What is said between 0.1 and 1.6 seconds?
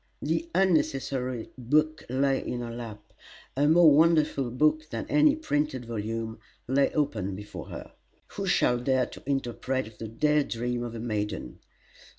The unnecessary